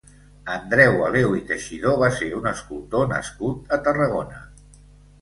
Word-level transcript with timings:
Andreu 0.53 0.97
Aleu 1.09 1.35
i 1.41 1.43
Teixidor 1.51 2.01
va 2.05 2.11
ser 2.17 2.31
un 2.41 2.51
escultor 2.55 3.09
nascut 3.15 3.79
a 3.79 3.83
Tarragona. 3.89 4.47